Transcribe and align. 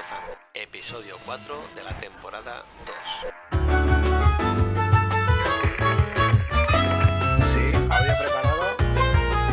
Lozano, 0.00 0.32
episodio 0.54 1.16
4 1.26 1.54
de 1.76 1.84
la 1.84 1.98
temporada 1.98 2.64
2. 2.86 2.96
Sí, 7.52 7.64
audio 7.90 8.14
preparado. 8.18 8.62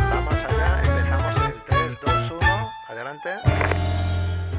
Vamos 0.09 0.35
allá, 0.35 0.81
empezamos 0.85 1.35
en 1.41 1.53
3, 1.67 1.97
2, 2.01 2.31
1. 2.31 2.71
Adelante. 2.87 3.29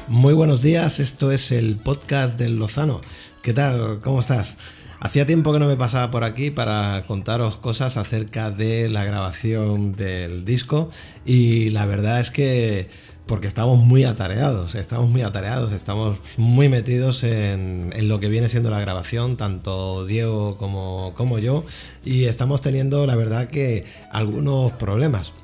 Muy 0.09 0.35
buenos 0.35 0.61
días, 0.61 1.01
esto 1.01 1.33
es 1.33 1.53
el 1.53 1.77
podcast 1.77 2.39
del 2.39 2.57
Lozano. 2.57 3.01
¿Qué 3.41 3.55
tal? 3.55 4.01
¿Cómo 4.05 4.21
estás? 4.21 4.59
Hacía 5.01 5.25
tiempo 5.25 5.55
que 5.55 5.59
no 5.59 5.69
me 5.69 5.77
pasaba 5.77 6.11
por 6.11 6.23
aquí 6.23 6.51
para 6.51 7.07
contaros 7.07 7.57
cosas 7.57 7.97
acerca 7.97 8.51
de 8.51 8.91
la 8.91 9.05
grabación 9.05 9.95
del 9.95 10.45
disco 10.45 10.91
y 11.25 11.71
la 11.71 11.87
verdad 11.87 12.21
es 12.21 12.31
que 12.31 12.91
porque 13.29 13.47
estamos 13.47 13.79
muy 13.79 14.05
atareados, 14.05 14.75
estamos 14.75 15.09
muy 15.11 15.23
atareados, 15.23 15.73
estamos 15.73 16.17
muy 16.39 16.69
metidos 16.69 17.23
en, 17.23 17.91
lo 18.09 18.19
que 18.19 18.29
viene 18.29 18.49
siendo 18.49 18.71
la 18.71 18.81
grabación, 18.81 19.37
tanto 19.37 20.07
Diego 20.07 20.57
como, 20.57 21.13
como 21.15 21.39
yo, 21.39 21.65
y 22.05 22.25
estamos 22.25 22.63
teniendo 22.63 23.07
la 23.07 23.15
verdad 23.15 23.49
que 23.49 23.85
algunos 24.11 24.73
problemas, 24.73 25.35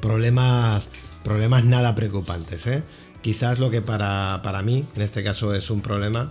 problemas, 0.00 0.88
problemas 1.24 1.64
nada 1.64 1.94
preocupantes, 1.94 2.66
¿eh? 2.68 2.82
Quizás 3.20 3.58
lo 3.58 3.70
que 3.70 3.82
para, 3.82 4.40
para 4.42 4.62
mí, 4.62 4.84
en 4.96 5.02
este 5.02 5.22
caso, 5.22 5.54
es 5.54 5.70
un 5.70 5.80
problema, 5.80 6.30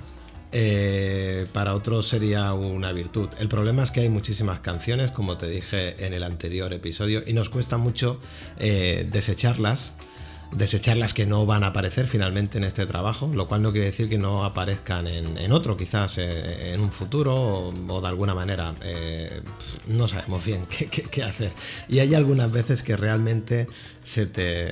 eh, 0.54 1.48
para 1.54 1.76
otros 1.76 2.08
sería 2.08 2.54
una 2.54 2.92
virtud. 2.92 3.30
El 3.40 3.48
problema 3.48 3.84
es 3.84 3.92
que 3.92 4.02
hay 4.02 4.10
muchísimas 4.10 4.60
canciones, 4.60 5.12
como 5.12 5.38
te 5.38 5.48
dije 5.48 6.06
en 6.06 6.14
el 6.14 6.24
anterior 6.24 6.74
episodio, 6.74 7.24
y 7.26 7.34
nos 7.34 7.50
cuesta 7.50 7.78
mucho 7.78 8.20
eh, 8.60 9.08
desecharlas 9.12 9.94
desechar 10.52 10.98
las 10.98 11.14
que 11.14 11.26
no 11.26 11.46
van 11.46 11.64
a 11.64 11.68
aparecer 11.68 12.08
finalmente 12.08 12.58
en 12.58 12.64
este 12.64 12.86
trabajo, 12.86 13.32
lo 13.34 13.48
cual 13.48 13.62
no 13.62 13.72
quiere 13.72 13.88
decir 13.88 14.10
que 14.10 14.18
no 14.18 14.44
aparezcan 14.44 15.08
en, 15.08 15.52
otro, 15.52 15.78
quizás 15.78 16.18
eh, 16.18 16.74
en 16.74 16.82
un 16.82 16.92
futuro 16.92 17.72
o, 17.88 18.02
de 18.02 18.08
alguna 18.08 18.36
manera. 18.36 18.74
Eh, 18.84 19.42
no 19.88 20.08
sabemos 20.08 20.44
bien 20.44 20.66
qué, 21.12 21.24
hacer. 21.24 21.54
Y 21.88 22.00
hay 22.00 22.16
algunas 22.16 22.52
veces 22.52 22.84
que 22.84 22.98
realmente 22.98 23.68
se 24.04 24.26
te... 24.26 24.72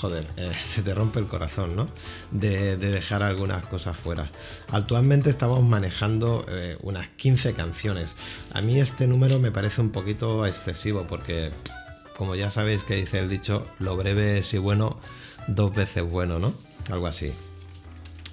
Joder, 0.00 0.26
eh, 0.38 0.50
se 0.64 0.82
te 0.82 0.94
rompe 0.94 1.20
el 1.20 1.26
corazón, 1.26 1.76
¿no? 1.76 1.86
De, 2.30 2.78
dejar 2.78 3.22
algunas 3.22 3.66
cosas 3.66 3.98
fuera. 3.98 4.30
Actualmente 4.70 5.28
estamos 5.28 5.62
manejando 5.62 6.46
unas 6.82 7.08
15 7.08 7.52
canciones. 7.52 8.16
A 8.52 8.62
mí 8.62 8.80
este 8.80 9.06
número 9.06 9.38
me 9.38 9.50
parece 9.50 9.82
un 9.82 9.90
poquito 9.90 10.46
excesivo 10.46 11.06
porque 11.06 11.50
como 12.20 12.34
ya 12.34 12.50
sabéis 12.50 12.84
que 12.84 12.96
dice 12.96 13.18
el 13.18 13.30
dicho, 13.30 13.66
lo 13.78 13.96
breve 13.96 14.36
es 14.36 14.52
y 14.52 14.58
bueno, 14.58 14.98
dos 15.46 15.74
veces 15.74 16.02
bueno, 16.02 16.38
¿no? 16.38 16.52
Algo 16.90 17.06
así. 17.06 17.32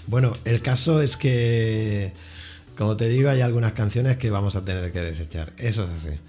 Bueno, 0.08 0.34
el 0.44 0.62
caso 0.62 1.02
es 1.02 1.16
que, 1.16 2.12
como 2.78 2.96
te 2.96 3.10
digo, 3.10 3.30
hay 3.30 3.42
algunas 3.42 3.72
canciones 3.72 4.18
que 4.18 4.30
vamos 4.30 4.56
a 4.56 4.64
tener 4.64 4.92
que 4.92 5.02
desechar. 5.02 5.52
Eso 5.58 5.86
es 5.86 5.90
así. 6.06 6.20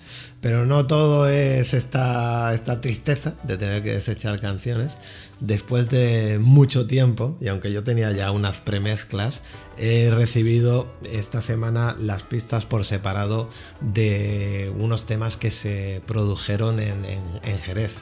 Pero 0.40 0.64
no 0.64 0.86
todo 0.86 1.28
es 1.28 1.74
esta, 1.74 2.54
esta 2.54 2.80
tristeza 2.80 3.34
de 3.42 3.58
tener 3.58 3.82
que 3.82 3.92
desechar 3.92 4.40
canciones. 4.40 4.96
Después 5.40 5.90
de 5.90 6.38
mucho 6.40 6.86
tiempo, 6.86 7.36
y 7.40 7.48
aunque 7.48 7.70
yo 7.70 7.84
tenía 7.84 8.10
ya 8.12 8.30
unas 8.30 8.60
premezclas, 8.62 9.42
he 9.76 10.10
recibido 10.10 10.90
esta 11.12 11.42
semana 11.42 11.94
las 12.00 12.22
pistas 12.22 12.64
por 12.64 12.86
separado 12.86 13.50
de 13.80 14.72
unos 14.78 15.04
temas 15.04 15.36
que 15.36 15.50
se 15.50 16.02
produjeron 16.06 16.80
en, 16.80 17.04
en 17.04 17.58
Jerez. 17.58 17.92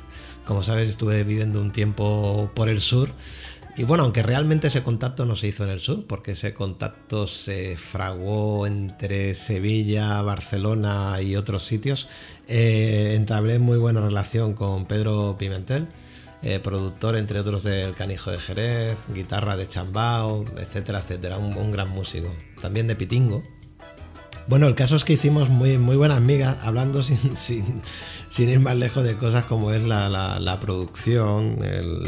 Como 0.45 0.63
sabes, 0.63 0.89
estuve 0.89 1.25
viviendo 1.25 1.61
un 1.61 1.73
tiempo 1.73 2.53
por 2.55 2.69
el 2.69 2.81
sur 2.81 3.11
y 3.79 3.85
bueno, 3.85 4.05
aunque 4.05 4.23
realmente 4.23 4.69
ese 4.69 4.83
contacto 4.83 5.27
no 5.27 5.37
se 5.37 5.49
hizo 5.49 5.65
en 5.65 5.71
el 5.71 5.81
sur, 5.81 6.07
porque 6.07 6.33
ese 6.33 6.55
contacto 6.55 7.27
se 7.27 7.77
fraguó 7.77 8.67
entre 8.67 9.35
Sevilla, 9.35 10.23
Barcelona 10.23 11.21
y 11.21 11.37
otros 11.37 11.67
sitios, 11.67 12.09
eh, 12.49 13.13
entablé 13.17 13.59
muy 13.59 13.77
buena 13.77 14.01
relación 14.01 14.55
con 14.55 14.87
Pedro 14.87 15.37
Pimentel, 15.39 15.89
eh, 16.43 16.59
productor 16.59 17.17
entre 17.17 17.41
otros 17.41 17.65
del 17.65 17.95
Canijo 17.95 18.31
de 18.31 18.39
Jerez, 18.39 18.97
guitarra 19.15 19.59
de 19.59 19.69
Chambao, 19.69 20.47
etcétera, 20.57 21.01
etcétera, 21.01 21.37
un, 21.37 21.71
gran 21.71 21.91
músico. 21.91 22.35
También 22.61 22.87
de 22.87 22.97
Pitingo. 22.97 23.43
Bueno, 24.49 24.67
el 24.67 24.75
caso 24.75 24.97
es 24.97 25.05
que 25.05 25.15
hicimos 25.15 25.49
muy, 25.49 25.79
muy 25.79 25.97
buenas 25.97 26.21
migas, 26.21 26.57
hablando 26.63 27.03
sin, 27.03 27.37
sin 27.37 27.83
sin 28.29 28.49
ir 28.49 28.61
más 28.61 28.77
lejos 28.77 29.05
de 29.05 29.17
cosas 29.17 29.45
como 29.45 29.73
es 29.73 29.83
la, 29.85 30.59
producción, 30.61 31.59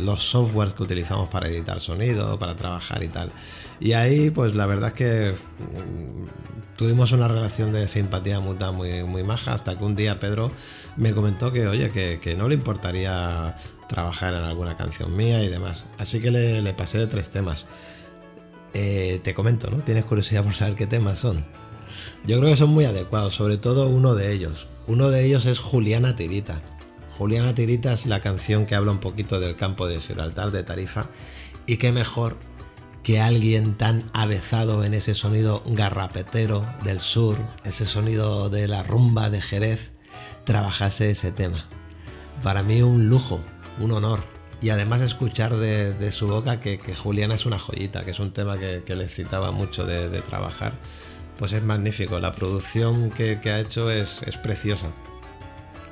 los 0.04 0.22
softwares 0.22 0.74
que 0.74 0.82
utilizamos 0.82 1.28
para 1.28 1.48
editar 1.48 1.80
sonido, 1.80 2.38
para 2.38 2.56
trabajar 2.56 3.02
y 3.02 3.08
tal. 3.08 3.32
Y 3.80 3.92
ahí, 3.92 4.30
pues 4.30 4.54
la 4.54 4.66
verdad 4.66 4.88
es 4.88 4.94
que 4.94 5.32
mm, 5.32 6.76
tuvimos 6.76 7.12
una 7.12 7.28
relación 7.28 7.72
de 7.72 7.86
simpatía 7.86 8.40
mutua 8.40 8.72
muy, 8.72 9.04
muy 9.04 9.22
maja, 9.22 9.52
hasta 9.52 9.78
que 9.78 9.84
un 9.84 9.94
día 9.94 10.18
Pedro 10.18 10.50
me 10.96 11.12
comentó 11.12 11.52
que, 11.52 11.66
oye, 11.68 11.90
que, 11.90 12.36
no 12.36 12.48
le 12.48 12.54
importaría 12.54 13.56
trabajar 13.88 14.34
en 14.34 14.42
alguna 14.42 14.76
canción 14.76 15.16
mía 15.16 15.42
y 15.42 15.48
demás. 15.48 15.84
Así 15.98 16.20
que 16.20 16.30
le, 16.30 16.72
pasé 16.74 16.98
de 16.98 17.06
tres 17.06 17.30
temas. 17.30 17.66
Eh, 18.74 19.20
te 19.24 19.34
comento, 19.34 19.70
¿no? 19.70 19.78
¿Tienes 19.78 20.04
curiosidad 20.04 20.44
por 20.44 20.54
saber 20.54 20.74
qué 20.74 20.86
temas 20.86 21.18
son? 21.18 21.44
Yo 22.24 22.38
creo 22.38 22.50
que 22.50 22.56
son 22.56 22.70
muy 22.70 22.84
adecuados, 22.84 23.34
sobre 23.34 23.56
todo 23.56 23.88
uno 23.88 24.14
de 24.14 24.32
ellos. 24.32 24.66
Uno 24.86 25.10
de 25.10 25.26
ellos 25.26 25.46
es 25.46 25.58
Juliana 25.58 26.16
Tirita. 26.16 26.62
Juliana 27.18 27.54
Tirita 27.54 27.92
es 27.92 28.06
la 28.06 28.20
canción 28.20 28.64
que 28.64 28.74
habla 28.74 28.92
un 28.92 29.00
poquito 29.00 29.40
del 29.40 29.56
campo 29.56 29.86
de 29.86 30.00
Gibraltar, 30.00 30.50
de 30.50 30.62
Tarifa, 30.62 31.08
y 31.66 31.76
qué 31.76 31.92
mejor 31.92 32.36
que 33.02 33.20
alguien 33.20 33.76
tan 33.76 34.10
avezado 34.12 34.84
en 34.84 34.94
ese 34.94 35.14
sonido 35.14 35.62
garrapetero 35.66 36.64
del 36.84 37.00
sur, 37.00 37.36
ese 37.64 37.86
sonido 37.86 38.50
de 38.50 38.68
la 38.68 38.82
rumba 38.82 39.30
de 39.30 39.40
Jerez, 39.40 39.92
trabajase 40.44 41.10
ese 41.10 41.32
tema. 41.32 41.66
Para 42.42 42.62
mí 42.62 42.82
un 42.82 43.08
lujo, 43.08 43.40
un 43.80 43.92
honor. 43.92 44.20
Y 44.60 44.70
además 44.70 45.00
escuchar 45.02 45.56
de, 45.56 46.12
su 46.12 46.28
boca 46.28 46.60
que, 46.60 46.78
Juliana 46.94 47.34
es 47.34 47.46
una 47.46 47.58
joyita, 47.58 48.04
que 48.04 48.10
es 48.10 48.20
un 48.20 48.32
tema 48.32 48.58
que, 48.58 48.82
le 48.94 49.04
excitaba 49.04 49.52
mucho 49.52 49.86
de 49.86 50.20
trabajar 50.22 50.74
pues 51.38 51.52
es 51.52 51.62
magnífico. 51.62 52.18
La 52.18 52.32
producción 52.32 53.10
que, 53.10 53.38
ha 53.44 53.60
hecho 53.60 53.90
es, 53.90 54.20
preciosa. 54.42 54.88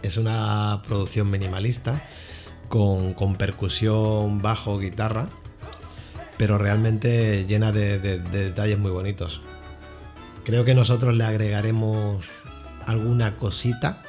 Es 0.03 0.17
una 0.17 0.83
producción 0.87 1.31
minimalista 1.31 2.03
con, 2.69 3.37
percusión, 3.37 4.43
bajo, 4.43 4.79
guitarra, 4.79 5.29
pero 6.37 6.59
realmente 6.59 7.47
llena 7.47 7.73
de, 7.73 7.99
detalles 7.99 8.79
muy 8.79 8.91
bonitos. 8.91 9.41
Creo 10.45 10.65
que 10.65 10.75
nosotros 10.75 11.15
le 11.15 11.25
agregaremos 11.25 12.27
alguna 12.87 13.37
cosita, 13.37 14.03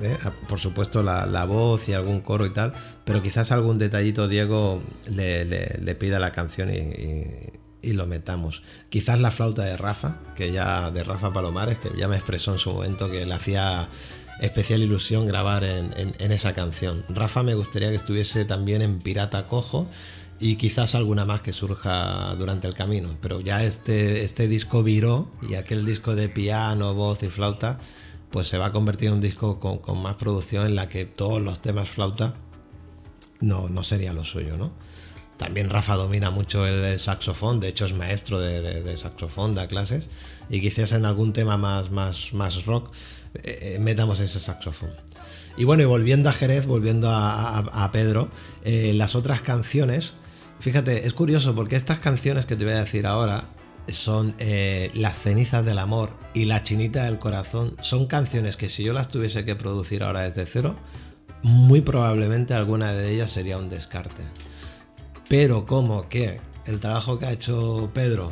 ¿eh? 0.00 0.16
por 0.48 0.60
supuesto 0.60 1.02
la, 1.02 1.44
voz 1.44 1.88
y 1.88 1.94
algún 1.94 2.20
coro 2.20 2.46
y 2.46 2.50
tal, 2.50 2.72
pero 3.04 3.22
quizás 3.22 3.50
algún 3.50 3.78
detallito 3.78 4.28
Diego 4.28 4.80
le, 5.10 5.94
pida 5.96 6.20
la 6.20 6.30
canción 6.32 6.70
y 6.70 7.61
lo 7.82 8.06
metamos. 8.06 8.62
Quizás 8.88 9.20
la 9.20 9.30
flauta 9.30 9.64
de 9.64 9.76
Rafa, 9.76 10.18
que 10.36 10.52
ya 10.52 10.90
de 10.90 11.04
Rafa 11.04 11.32
Palomares, 11.32 11.78
que 11.78 11.90
ya 11.96 12.08
me 12.08 12.16
expresó 12.16 12.52
en 12.52 12.58
su 12.58 12.72
momento 12.72 13.10
que 13.10 13.26
le 13.26 13.34
hacía 13.34 13.88
especial 14.40 14.82
ilusión 14.82 15.26
grabar 15.26 15.64
en, 15.64 16.32
esa 16.32 16.52
canción. 16.52 17.04
Rafa 17.08 17.42
me 17.42 17.54
gustaría 17.54 17.90
que 17.90 17.96
estuviese 17.96 18.44
también 18.44 18.82
en 18.82 18.98
Pirata 18.98 19.46
Cojo 19.46 19.88
y 20.40 20.56
quizás 20.56 20.94
alguna 20.94 21.24
más 21.24 21.42
que 21.42 21.52
surja 21.52 22.34
durante 22.36 22.66
el 22.66 22.74
camino. 22.74 23.16
Pero 23.20 23.40
ya 23.40 23.62
este, 23.64 24.24
este 24.24 24.48
disco 24.48 24.82
viró 24.82 25.30
y 25.48 25.54
aquel 25.54 25.84
disco 25.84 26.16
de 26.16 26.28
piano, 26.28 26.94
voz 26.94 27.22
y 27.22 27.28
flauta, 27.28 27.78
pues 28.30 28.48
se 28.48 28.58
va 28.58 28.66
a 28.66 28.72
convertir 28.72 29.08
en 29.08 29.14
un 29.14 29.20
disco 29.20 29.60
con, 29.60 30.02
más 30.02 30.16
producción 30.16 30.66
en 30.66 30.74
la 30.74 30.88
que 30.88 31.04
todos 31.04 31.40
los 31.40 31.60
temas 31.60 31.88
flauta 31.88 32.34
no, 33.40 33.68
no 33.68 33.82
sería 33.82 34.12
lo 34.12 34.24
suyo, 34.24 34.56
¿no? 34.56 34.72
También 35.36 35.70
Rafa 35.70 35.94
domina 35.94 36.30
mucho 36.30 36.66
el 36.66 36.98
saxofón, 36.98 37.58
de 37.60 37.68
hecho 37.68 37.86
es 37.86 37.94
maestro 37.94 38.38
de, 38.40 38.96
saxofón, 38.96 39.54
da 39.54 39.66
clases, 39.66 40.08
y 40.48 40.60
quizás 40.60 40.92
en 40.92 41.04
algún 41.04 41.32
tema 41.32 41.56
más, 41.56 41.90
más, 41.90 42.32
más 42.32 42.64
rock 42.64 42.94
eh, 43.34 43.74
eh, 43.74 43.78
metamos 43.80 44.20
ese 44.20 44.38
saxofón. 44.38 44.90
Y 45.56 45.64
bueno, 45.64 45.82
y 45.82 45.86
volviendo 45.86 46.28
a 46.28 46.32
Jerez, 46.32 46.66
volviendo 46.66 47.08
a, 47.10 47.90
Pedro, 47.92 48.30
eh, 48.64 48.92
las 48.94 49.14
otras 49.14 49.42
canciones, 49.42 50.14
fíjate, 50.60 51.06
es 51.06 51.12
curioso 51.12 51.54
porque 51.54 51.76
estas 51.76 51.98
canciones 51.98 52.46
que 52.46 52.56
te 52.56 52.64
voy 52.64 52.74
a 52.74 52.80
decir 52.80 53.06
ahora 53.06 53.48
son 53.88 54.34
Las 54.94 55.18
cenizas 55.18 55.64
del 55.66 55.78
amor 55.78 56.10
y 56.34 56.44
La 56.44 56.62
chinita 56.62 57.04
del 57.04 57.18
corazón, 57.18 57.76
son 57.82 58.06
canciones 58.06 58.56
que 58.56 58.68
si 58.68 58.84
yo 58.84 58.92
las 58.92 59.08
tuviese 59.08 59.44
que 59.44 59.56
producir 59.56 60.02
ahora 60.04 60.22
desde 60.22 60.46
cero, 60.46 60.76
muy 61.42 61.80
probablemente 61.80 62.54
alguna 62.54 62.92
de 62.92 63.12
ellas 63.12 63.30
sería 63.30 63.58
un 63.58 63.68
descarte. 63.68 64.22
Pero 65.32 65.64
como 65.64 66.10
que 66.10 66.42
el 66.66 66.78
trabajo 66.78 67.18
que 67.18 67.24
ha 67.24 67.32
hecho 67.32 67.90
Pedro, 67.94 68.28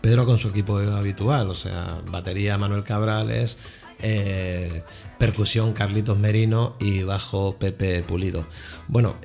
Pedro 0.00 0.24
con 0.24 0.38
su 0.38 0.48
equipo 0.48 0.78
habitual, 0.78 1.50
o 1.50 1.54
sea, 1.54 2.00
batería 2.10 2.56
Manuel 2.56 2.82
Cabrales, 2.82 3.58
eh, 4.00 4.84
percusión 5.18 5.74
Carlitos 5.74 6.18
Merino 6.18 6.76
y 6.80 7.02
bajo 7.02 7.58
Pepe 7.58 8.02
Pulido. 8.04 8.46
Bueno, 8.88 9.16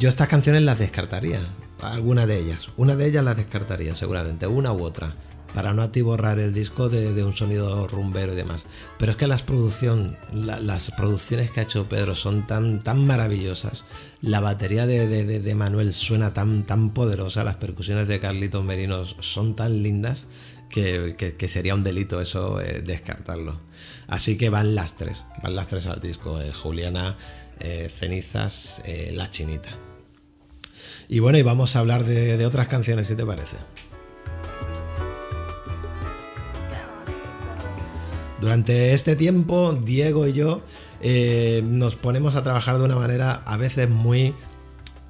yo 0.00 0.08
estas 0.08 0.26
canciones 0.26 0.62
las 0.62 0.80
descartaría. 0.80 1.38
alguna 1.82 2.26
de 2.26 2.36
ellas. 2.40 2.66
Una 2.76 2.96
de 2.96 3.06
ellas 3.06 3.22
la 3.22 3.36
descartaría 3.36 3.94
seguramente, 3.94 4.48
una 4.48 4.72
u 4.72 4.82
otra 4.82 5.14
para 5.58 5.74
no 5.74 5.82
atiborrar 5.82 6.38
el 6.38 6.54
disco 6.54 6.88
de, 6.88 7.24
un 7.24 7.36
sonido 7.36 7.88
rumbero 7.88 8.32
y 8.32 8.36
demás. 8.36 8.64
Pero 8.96 9.10
es 9.10 9.18
que 9.18 9.26
las, 9.26 9.42
producción, 9.42 10.16
las 10.32 10.92
producciones 10.92 11.50
que 11.50 11.58
ha 11.58 11.62
hecho 11.64 11.88
Pedro 11.88 12.14
son 12.14 12.46
tan, 12.46 12.78
tan 12.78 13.04
maravillosas. 13.04 13.82
La 14.20 14.38
batería 14.38 14.86
de, 14.86 15.54
Manuel 15.56 15.92
suena 15.92 16.32
tan, 16.32 16.64
tan 16.64 16.94
poderosa, 16.94 17.42
las 17.42 17.56
percusiones 17.56 18.06
de 18.06 18.20
Carlitos 18.20 18.64
Merinos 18.64 19.16
son 19.18 19.56
tan 19.56 19.82
lindas 19.82 20.26
que, 20.70 21.16
sería 21.48 21.74
un 21.74 21.82
delito 21.82 22.20
eso 22.20 22.60
eh, 22.60 22.80
descartarlo. 22.80 23.60
Así 24.06 24.38
que 24.38 24.50
van 24.50 24.76
las 24.76 24.96
tres, 24.96 25.24
van 25.42 25.56
las 25.56 25.66
tres 25.66 25.88
al 25.88 26.00
disco, 26.00 26.40
eh, 26.40 26.52
Juliana, 26.52 27.16
eh, 27.58 27.90
Cenizas, 27.92 28.80
La 29.10 29.28
Chinita. 29.28 29.70
Y 31.08 31.18
bueno, 31.18 31.36
y 31.36 31.42
vamos 31.42 31.74
a 31.74 31.80
hablar 31.80 32.04
de 32.04 32.46
otras 32.46 32.68
canciones, 32.68 33.08
si 33.08 33.16
te 33.16 33.26
parece. 33.26 33.56
Durante 38.40 38.94
este 38.94 39.16
tiempo, 39.16 39.72
Diego 39.72 40.26
y 40.26 40.32
yo 40.32 40.62
eh, 41.00 41.62
nos 41.64 41.96
ponemos 41.96 42.36
a 42.36 42.42
trabajar 42.42 42.78
de 42.78 42.84
una 42.84 42.96
manera 42.96 43.42
a 43.46 43.56
veces 43.56 43.90
muy 43.90 44.34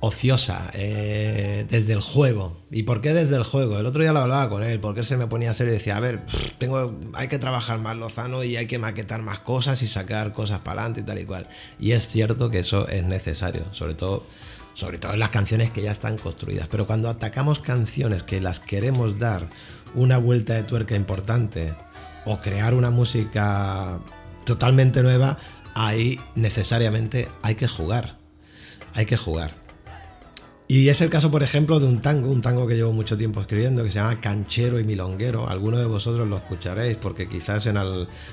ociosa, 0.01 0.71
eh, 0.75 1.67
desde 1.69 1.93
el 1.93 2.01
juego. 2.01 2.57
¿Y 2.71 2.85
por 2.85 3.01
qué 3.01 3.13
desde 3.13 3.37
el 3.37 3.43
juego? 3.43 3.79
El 3.79 3.87
otro 3.87 4.03
día 4.03 4.13
lo 4.13 4.21
hablaba 4.21 4.49
con 4.49 4.63
él, 4.63 4.81
porque 4.81 5.01
él 5.01 5.07
se 5.07 5.17
me 5.17 5.27
ponía 5.27 5.51
a 5.51 5.55
serio 5.55 5.73
y 5.73 5.77
decía, 5.77 5.97
a 5.97 6.01
ver, 6.01 6.23
tengo, 6.59 6.97
hay 7.15 7.29
que 7.29 7.39
trabajar 7.39 7.79
más 7.81 7.97
Lozano 7.97 8.45
y 8.45 8.57
hay 8.57 8.67
que 8.67 8.79
maquetar 8.79 9.23
más 9.23 9.41
cosas 9.41 9.83
y 9.83 9.89
sacar 9.89 10.33
cosas 10.33 10.61
para 10.61 10.83
adelante 10.83 11.01
y 11.01 11.05
tal 11.05 11.19
y 11.19 11.25
cual. 11.25 11.49
Y 11.79 11.93
es 11.93 12.09
cierto 12.09 12.51
que 12.51 12.61
eso 12.61 12.89
es 12.89 13.05
necesario, 13.05 13.63
sobre 13.73 13.95
todo, 13.95 14.25
sobre 14.75 14.99
todo 14.99 15.15
en 15.15 15.19
las 15.19 15.31
canciones 15.31 15.71
que 15.71 15.83
ya 15.83 15.91
están 15.91 16.17
construidas. 16.17 16.69
Pero 16.69 16.87
cuando 16.87 17.09
atacamos 17.09 17.59
canciones 17.59 18.23
que 18.23 18.41
las 18.41 18.61
queremos 18.61 19.19
dar 19.19 19.43
una 19.95 20.19
vuelta 20.19 20.55
de 20.55 20.63
tuerca 20.63 20.95
importante, 20.95 21.75
o 22.29 22.39
crear 22.39 22.75
una 22.75 22.91
música 22.91 24.01
totalmente 24.45 25.03
nueva, 25.03 25.39
ahí 25.75 26.21
necesariamente 26.35 27.29
hay 27.43 27.55
que 27.55 27.69
jugar. 27.69 28.19
Hay 28.95 29.07
que 29.07 29.17
jugar. 29.17 29.55
Y 30.71 30.91
es 30.91 31.01
el 31.01 31.09
caso, 31.09 31.31
por 31.31 31.43
ejemplo, 31.43 31.81
de 31.81 31.87
un 31.87 32.03
tango, 32.03 32.31
un 32.31 32.43
tango 32.43 32.67
que 32.67 32.75
llevo 32.75 32.93
mucho 32.93 33.17
tiempo 33.17 33.41
escribiendo, 33.41 33.83
que 33.83 33.89
se 33.91 33.95
llama 33.95 34.21
Canchero 34.21 34.79
y 34.79 34.85
Milonguero. 34.85 35.49
Algunos 35.49 35.81
de 35.81 35.87
vosotros 35.87 36.29
lo 36.29 36.37
escucharéis, 36.37 36.99
porque 36.99 37.27
quizás 37.27 37.65
en, 37.65 37.79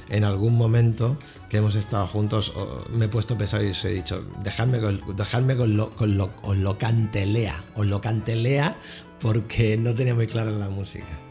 en 0.09 0.23
algún 0.25 0.57
momento 0.57 1.17
que 1.49 1.57
hemos 1.57 1.75
estado 1.75 2.05
juntos 2.07 2.51
me 2.91 3.05
he 3.05 3.07
puesto 3.07 3.37
pesado 3.37 3.63
y 3.63 3.69
os 3.69 3.85
he 3.85 3.89
dicho, 3.89 4.25
dejadme 4.43 4.81
con, 4.81 5.01
dejadme 5.15 5.55
con 5.55 5.77
lo, 5.77 5.95
con 5.95 6.17
lo, 6.17 6.33
lo 6.55 6.77
cantelea, 6.77 7.63
os 7.73 7.85
lo 7.85 8.01
cantelea, 8.01 8.77
porque 9.21 9.77
no 9.77 9.95
tenía 9.95 10.13
muy 10.13 10.27
clara 10.27 10.51
la 10.51 10.69
música. 10.69 11.24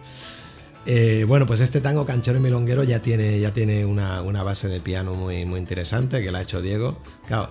Eh, 0.87 1.25
bueno, 1.27 1.47
pues 1.47 1.61
este 1.61 1.81
tango 1.81 2.05
canchero 2.05 2.39
y 2.39 2.43
milonguero 2.43 2.85
ya 2.85 3.01
tiene, 3.01 3.41
ya 3.41 3.53
tiene 3.53 3.85
una, 3.85 4.21
base 4.43 4.69
de 4.69 4.81
piano 4.81 5.15
muy, 5.15 5.45
muy 5.45 5.59
interesante 5.59 6.23
que 6.23 6.31
la 6.31 6.39
ha 6.39 6.43
hecho 6.43 6.61
Diego. 6.61 6.99
Claro, 7.27 7.51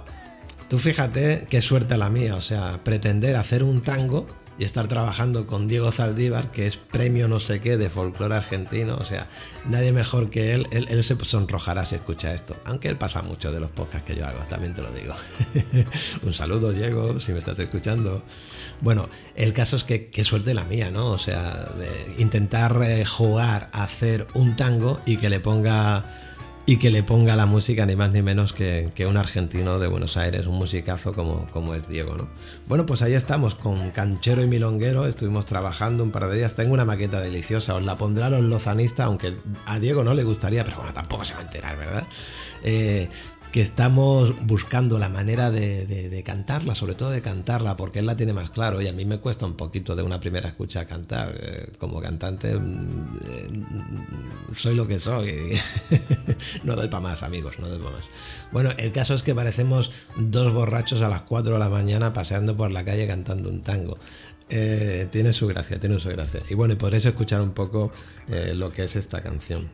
tú 0.68 0.78
fíjate 0.78 1.48
qué 1.50 1.62
suerte 1.62 1.98
la 1.98 2.10
mía, 2.10 2.36
o 2.36 2.42
sea, 2.42 2.84
pretender 2.84 3.36
hacer 3.36 3.64
un 3.64 3.82
tango 3.82 4.28
y 4.58 4.64
estar 4.64 4.88
trabajando 4.88 5.48
con 5.48 5.68
Diego 5.68 5.92
Zaldívar, 5.92 6.52
que 6.52 6.68
es 6.68 6.78
premio 6.78 7.28
no 7.28 7.40
sé 7.40 7.60
qué 7.60 7.78
de 7.78 7.90
folclore 7.90 8.36
argentino, 8.36 8.96
o 8.96 9.04
sea, 9.04 9.28
nadie 9.66 9.92
mejor 9.92 10.30
que 10.30 10.54
él, 10.54 10.68
él, 10.72 11.04
se 11.04 11.16
sonrojará 11.24 11.86
si 11.86 11.96
escucha 11.96 12.34
esto, 12.34 12.56
aunque 12.66 12.88
él 12.88 12.98
pasa 12.98 13.22
mucho 13.22 13.52
de 13.52 13.60
los 13.60 13.72
podcasts 13.72 14.06
que 14.06 14.16
yo 14.16 14.26
hago, 14.26 14.40
también 14.48 14.74
te 14.74 14.82
lo 14.82 14.92
digo. 14.92 15.16
un 16.24 16.34
saludo 16.34 16.72
Diego, 16.72 17.20
si 17.20 17.34
me 17.34 17.40
estás 17.40 17.60
escuchando. 17.60 18.24
Bueno, 18.82 19.10
el 19.36 19.54
caso 19.54 19.76
es 19.76 19.84
que 19.84 20.10
qué 20.10 20.24
suerte 20.24 20.54
la 20.54 20.66
mía, 20.66 20.92
¿no? 20.92 21.08
O 21.08 21.18
sea, 21.18 21.70
intentar 22.18 22.80
eh, 22.84 23.06
jugar 23.06 23.70
hacer 23.74 24.28
un 24.34 24.56
tango 24.56 25.00
y 25.06 25.18
que 25.18 25.30
le 25.30 25.40
ponga 25.40 26.06
y 26.66 26.78
que 26.78 26.92
le 26.92 27.04
ponga 27.04 27.36
la 27.36 27.46
música 27.46 27.86
ni 27.86 27.96
más 27.96 28.12
ni 28.12 28.22
menos 28.22 28.54
que, 28.54 28.92
un 29.08 29.18
argentino 29.18 29.80
de 29.80 29.88
Buenos 29.88 30.16
Aires, 30.16 30.48
un 30.48 30.56
musicazo 30.56 31.14
como, 31.14 31.46
como 31.52 31.76
es 31.76 31.90
Diego, 31.90 32.16
¿no? 32.16 32.30
Bueno, 32.68 32.86
pues 32.86 33.02
ahí 33.02 33.14
estamos 33.14 33.56
con 33.56 33.92
Canchero 33.92 34.42
y 34.42 34.48
Milonguero, 34.48 35.06
estuvimos 35.06 35.46
trabajando 35.46 36.04
un 36.04 36.12
par 36.12 36.28
de 36.28 36.38
días, 36.38 36.56
tengo 36.56 36.74
una 36.74 36.86
maqueta 36.86 37.20
deliciosa, 37.20 37.76
os 37.76 37.84
la 37.84 37.98
pondré 37.98 38.24
a 38.24 38.30
los 38.30 38.44
lozanistas, 38.44 39.08
aunque 39.08 39.36
a 39.66 39.80
Diego 39.80 40.06
no 40.06 40.14
le 40.14 40.24
gustaría, 40.24 40.64
pero 40.64 40.78
bueno, 40.78 40.94
tampoco 40.94 41.26
se 41.26 41.34
va 41.34 41.42
a 41.42 41.44
enterar, 41.44 41.78
¿verdad? 41.78 42.08
Eh, 42.64 43.10
que 43.54 43.62
estamos 43.62 44.34
buscando 44.48 44.98
la 44.98 45.10
manera 45.10 45.52
de, 45.52 46.24
cantarla, 46.26 46.74
sobre 46.74 46.96
todo 46.96 47.12
de 47.12 47.22
cantarla, 47.22 47.78
porque 47.78 48.00
él 48.00 48.08
la 48.08 48.18
tiene 48.18 48.34
más 48.34 48.50
claro 48.50 48.82
y 48.82 48.88
a 48.88 48.94
mí 48.94 49.06
me 49.06 49.20
cuesta 49.20 49.46
un 49.46 49.54
poquito 49.54 49.96
de 49.96 50.02
una 50.02 50.20
primera 50.20 50.50
escucha 50.50 50.88
cantar. 50.88 51.36
Eh, 51.40 51.68
como 51.78 52.02
cantante 52.02 52.56
mm, 52.60 53.20
eh, 53.28 53.64
soy 54.52 54.74
lo 54.74 54.88
que 54.88 55.00
soy. 55.00 55.32
no 56.64 56.76
doy 56.76 56.88
para 56.88 57.02
más, 57.02 57.22
amigos, 57.22 57.60
no 57.60 57.70
doy 57.70 57.78
para 57.78 57.96
más. 57.96 58.10
Bueno, 58.52 58.72
el 58.76 58.92
caso 58.92 59.14
es 59.14 59.22
que 59.22 59.36
parecemos 59.36 59.92
dos 60.18 60.52
borrachos 60.52 61.04
a 61.04 61.10
las 61.10 61.22
4 61.22 61.54
de 61.54 61.60
la 61.60 61.70
mañana 61.70 62.12
paseando 62.12 62.58
por 62.58 62.72
la 62.72 62.84
calle 62.84 63.06
cantando 63.06 63.50
un 63.50 63.62
tango. 63.62 64.00
Eh, 64.50 65.08
tiene 65.12 65.32
su 65.32 65.46
gracia, 65.46 65.80
tiene 65.80 66.00
su 66.00 66.10
gracia. 66.10 66.42
Y 66.50 66.56
bueno, 66.56 66.74
y 66.74 66.78
podréis 66.78 67.06
escuchar 67.06 67.40
un 67.44 67.52
poco 67.52 67.92
lo 68.56 68.72
que 68.72 68.86
es 68.86 68.96
esta 68.96 69.22
canción. 69.22 69.70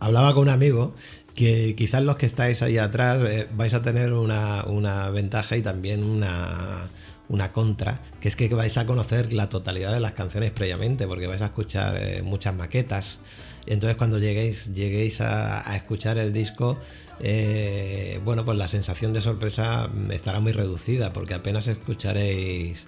Hablaba 0.00 0.32
con 0.32 0.44
un 0.44 0.48
amigo 0.48 0.94
que 1.36 1.76
quizás 1.76 2.02
los 2.02 2.16
que 2.16 2.26
estáis 2.26 2.62
ahí 2.62 2.78
atrás 2.78 3.22
eh, 3.28 3.46
vais 3.54 3.74
a 3.74 3.82
tener 3.82 4.12
una, 4.14 5.10
ventaja 5.10 5.56
y 5.56 5.62
también 5.62 6.02
una, 6.02 6.88
una, 7.28 7.52
contra, 7.52 8.00
que 8.20 8.28
es 8.28 8.36
que 8.36 8.48
vais 8.48 8.76
a 8.78 8.86
conocer 8.86 9.34
la 9.34 9.48
totalidad 9.50 9.92
de 9.92 10.00
las 10.00 10.12
canciones 10.12 10.50
previamente, 10.50 11.06
porque 11.06 11.26
vais 11.26 11.42
a 11.42 11.46
escuchar 11.46 11.96
eh, 11.98 12.22
muchas 12.22 12.54
maquetas. 12.54 13.20
Entonces 13.66 13.98
cuando 13.98 14.18
lleguéis, 14.18 14.72
lleguéis 14.72 15.20
a, 15.20 15.76
escuchar 15.76 16.16
el 16.16 16.32
disco, 16.32 16.78
eh, 17.20 18.18
bueno, 18.24 18.46
pues 18.46 18.56
la 18.56 18.68
sensación 18.68 19.12
de 19.12 19.20
sorpresa 19.20 19.90
estará 20.10 20.40
muy 20.40 20.52
reducida, 20.52 21.12
porque 21.12 21.34
apenas 21.34 21.66
escucharéis 21.66 22.86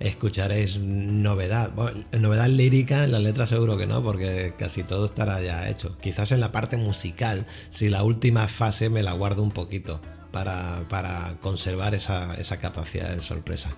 escucharéis 0.00 0.78
novedad. 0.78 1.70
novedad 2.18 2.48
lírica 2.48 3.04
en 3.04 3.12
la 3.12 3.20
letra 3.20 3.46
seguro 3.46 3.76
que 3.76 3.86
no, 3.86 4.02
porque 4.02 4.54
casi 4.58 4.82
todo 4.82 5.04
estará 5.04 5.40
ya 5.40 5.68
hecho. 5.68 5.96
Quizás 5.98 6.32
en 6.32 6.40
la 6.40 6.50
parte 6.50 6.76
musical, 6.76 7.46
si 7.68 7.88
la 7.88 8.02
última 8.02 8.48
fase 8.48 8.88
me 8.88 9.02
la 9.02 9.12
guardo 9.12 9.42
un 9.42 9.52
poquito 9.52 10.00
para, 10.32 10.88
para 10.88 11.36
conservar 11.40 11.94
esa, 11.94 12.34
esa 12.34 12.58
capacidad 12.58 13.10
de 13.14 13.20
sorpresa. 13.20 13.70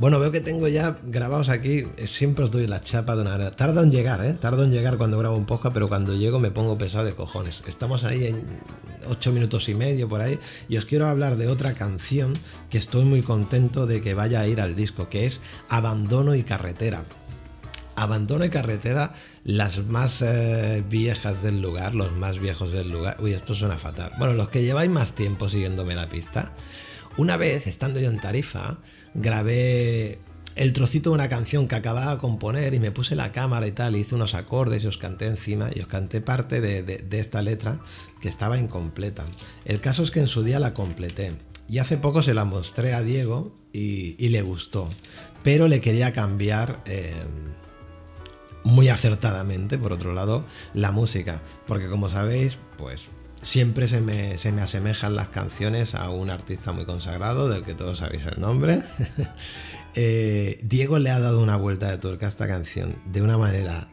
Bueno, 0.00 0.18
veo 0.18 0.32
que 0.32 0.40
tengo 0.40 0.66
ya 0.66 0.96
grabados 1.02 1.50
aquí, 1.50 1.84
eh, 1.98 2.06
siempre 2.06 2.42
os 2.42 2.50
doy 2.50 2.66
la 2.66 2.80
chapa 2.80 3.16
de 3.16 3.20
una 3.20 3.32
manera. 3.32 3.50
Tardo 3.50 3.82
en 3.82 3.90
llegar, 3.90 4.24
¿eh? 4.24 4.32
Tardo 4.32 4.64
en 4.64 4.72
llegar 4.72 4.96
cuando 4.96 5.18
grabo 5.18 5.36
un 5.36 5.44
podcast, 5.44 5.74
pero 5.74 5.90
cuando 5.90 6.14
llego 6.14 6.40
me 6.40 6.50
pongo 6.50 6.78
pesado 6.78 7.04
de 7.04 7.14
cojones. 7.14 7.62
Estamos 7.66 8.04
ahí 8.04 8.24
en 8.24 8.42
8 9.08 9.30
minutos 9.32 9.68
y 9.68 9.74
medio 9.74 10.08
por 10.08 10.22
ahí 10.22 10.38
y 10.70 10.78
os 10.78 10.86
quiero 10.86 11.06
hablar 11.06 11.36
de 11.36 11.48
otra 11.48 11.74
canción 11.74 12.32
que 12.70 12.78
estoy 12.78 13.04
muy 13.04 13.20
contento 13.20 13.86
de 13.86 14.00
que 14.00 14.14
vaya 14.14 14.40
a 14.40 14.46
ir 14.46 14.62
al 14.62 14.74
disco, 14.74 15.10
que 15.10 15.26
es 15.26 15.42
Abandono 15.68 16.34
y 16.34 16.44
Carretera. 16.44 17.04
Abandono 17.94 18.46
y 18.46 18.48
Carretera, 18.48 19.12
las 19.44 19.84
más 19.84 20.22
eh, 20.22 20.82
viejas 20.88 21.42
del 21.42 21.60
lugar, 21.60 21.94
los 21.94 22.10
más 22.12 22.38
viejos 22.38 22.72
del 22.72 22.90
lugar. 22.90 23.18
Uy, 23.20 23.34
esto 23.34 23.54
suena 23.54 23.76
fatal. 23.76 24.12
Bueno, 24.18 24.32
los 24.32 24.48
que 24.48 24.62
lleváis 24.62 24.90
más 24.90 25.12
tiempo 25.12 25.50
siguiéndome 25.50 25.94
la 25.94 26.08
pista. 26.08 26.54
Una 27.16 27.36
vez, 27.36 27.66
estando 27.66 28.00
yo 28.00 28.08
en 28.08 28.20
Tarifa, 28.20 28.78
grabé 29.14 30.18
el 30.56 30.72
trocito 30.72 31.10
de 31.10 31.14
una 31.14 31.28
canción 31.28 31.68
que 31.68 31.74
acababa 31.74 32.12
de 32.12 32.18
componer 32.18 32.74
y 32.74 32.80
me 32.80 32.90
puse 32.90 33.14
la 33.14 33.32
cámara 33.32 33.66
y 33.66 33.72
tal, 33.72 33.96
hice 33.96 34.14
unos 34.14 34.34
acordes 34.34 34.84
y 34.84 34.86
os 34.86 34.98
canté 34.98 35.26
encima 35.26 35.70
y 35.74 35.80
os 35.80 35.86
canté 35.86 36.20
parte 36.20 36.60
de, 36.60 37.18
esta 37.18 37.42
letra 37.42 37.80
que 38.20 38.28
estaba 38.28 38.58
incompleta. 38.58 39.24
El 39.64 39.80
caso 39.80 40.02
es 40.02 40.10
que 40.10 40.20
en 40.20 40.28
su 40.28 40.42
día 40.42 40.58
la 40.58 40.74
completé 40.74 41.32
y 41.68 41.78
hace 41.78 41.96
poco 41.96 42.22
se 42.22 42.34
la 42.34 42.44
mostré 42.44 42.94
a 42.94 43.02
Diego 43.02 43.54
y, 43.72 44.28
le 44.28 44.42
gustó, 44.42 44.88
pero 45.42 45.68
le 45.68 45.80
quería 45.80 46.12
cambiar... 46.12 46.82
Eh, 46.86 47.14
muy 48.62 48.90
acertadamente, 48.90 49.78
por 49.78 49.90
otro 49.90 50.12
lado, 50.12 50.44
la 50.74 50.92
música, 50.92 51.40
porque 51.66 51.88
como 51.88 52.10
sabéis, 52.10 52.58
pues 52.76 53.08
siempre 53.42 53.88
se 53.88 54.00
me, 54.00 54.32
asemejan 54.62 55.14
las 55.14 55.28
canciones 55.28 55.94
a 55.94 56.10
un 56.10 56.30
artista 56.30 56.72
muy 56.72 56.84
consagrado, 56.84 57.48
del 57.48 57.62
que 57.62 57.74
todos 57.74 57.98
sabéis 57.98 58.26
el 58.26 58.40
nombre. 58.40 58.82
Eh, 59.96 60.60
Diego 60.62 61.00
le 61.00 61.10
ha 61.10 61.18
dado 61.18 61.42
una 61.42 61.56
vuelta 61.56 61.90
de 61.90 61.98
tuerca 61.98 62.26
a 62.26 62.28
esta 62.28 62.46
canción 62.46 62.94
de 63.06 63.22
una 63.22 63.36
manera 63.38 63.88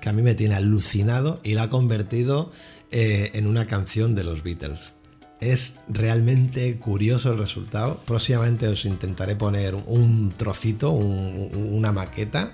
que 0.00 0.08
a 0.08 0.12
mí 0.12 0.20
me 0.20 0.34
tiene 0.34 0.56
alucinado 0.56 1.38
y 1.44 1.54
la 1.54 1.62
ha 1.62 1.70
convertido 1.70 2.50
eh, 2.90 3.30
en 3.34 3.46
una 3.46 3.64
canción 3.68 4.16
de 4.16 4.24
los 4.24 4.42
Beatles. 4.42 4.94
Es 5.40 5.76
realmente 5.86 6.76
curioso 6.80 7.30
el 7.30 7.38
resultado. 7.38 8.02
Próximamente 8.04 8.66
os 8.66 8.84
intentaré 8.84 9.36
poner 9.36 9.76
un 9.76 10.32
trocito, 10.36 10.90
una 10.90 11.92
maqueta 11.92 12.52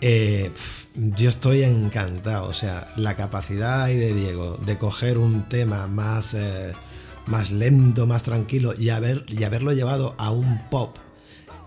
eh, 0.00 0.52
yo 0.94 1.28
estoy 1.28 1.62
encantado, 1.62 2.48
o 2.48 2.52
sea, 2.52 2.86
la 2.96 3.16
capacidad 3.16 3.82
ahí 3.84 3.96
de 3.96 4.12
Diego 4.12 4.58
de 4.64 4.76
coger 4.76 5.18
un 5.18 5.48
tema 5.48 5.86
más, 5.86 6.34
eh, 6.34 6.72
más 7.26 7.50
lento, 7.50 8.06
más 8.06 8.22
tranquilo 8.22 8.74
y, 8.76 8.90
haber, 8.90 9.24
y 9.28 9.44
haberlo 9.44 9.72
llevado 9.72 10.14
a 10.18 10.30
un 10.30 10.68
pop 10.68 10.96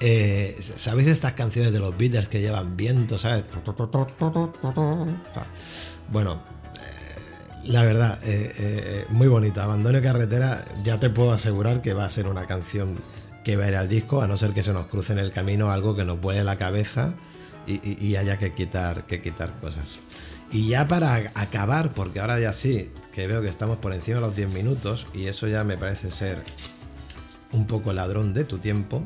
Eh, 0.01 0.55
¿Sabéis 0.61 1.09
estas 1.09 1.33
canciones 1.33 1.73
de 1.73 1.79
los 1.79 1.97
Beatles 1.97 2.29
que 2.29 2.39
llevan 2.39 2.77
viento, 2.77 3.17
sabes? 3.17 3.43
Bueno, 6.09 6.41
la 7.65 7.83
verdad, 7.83 8.17
muy 9.09 9.27
bonita. 9.27 9.65
Abandono 9.65 10.01
carretera, 10.01 10.63
ya 10.83 10.99
te 10.99 11.09
puedo 11.09 11.33
asegurar 11.33 11.81
que 11.81 11.93
va 11.93 12.05
a 12.05 12.09
ser 12.09 12.27
una 12.27 12.45
canción 12.45 12.95
que 13.43 13.57
va 13.57 13.65
a 13.65 13.67
ir 13.67 13.75
al 13.75 13.89
disco, 13.89 14.21
a 14.21 14.27
no 14.27 14.37
ser 14.37 14.53
que 14.53 14.63
se 14.63 14.71
nos 14.71 14.85
cruce 14.87 15.11
en 15.11 15.19
el 15.19 15.33
camino 15.33 15.69
algo 15.69 15.97
que 15.97 16.05
nos 16.05 16.21
vuele 16.21 16.45
la 16.45 16.57
cabeza 16.57 17.15
y, 17.69 18.15
haya 18.15 18.37
que 18.37 18.53
quitar, 18.53 19.05
que 19.05 19.21
quitar 19.21 19.53
cosas. 19.59 19.99
Y 20.51 20.67
ya 20.69 20.87
para 20.87 21.31
acabar, 21.35 21.93
porque 21.93 22.19
ahora 22.19 22.39
ya 22.39 22.53
sí, 22.53 22.89
que 23.11 23.27
veo 23.27 23.41
que 23.41 23.49
estamos 23.49 23.77
por 23.77 23.93
encima 23.93 24.15
de 24.15 24.21
los 24.21 24.35
10 24.35 24.51
minutos, 24.51 25.05
y 25.13 25.27
eso 25.27 25.47
ya 25.47 25.63
me 25.63 25.77
parece 25.77 26.11
ser 26.11 26.43
un 27.51 27.67
poco 27.67 27.93
ladrón 27.93 28.33
de 28.33 28.43
tu 28.43 28.57
tiempo. 28.57 29.03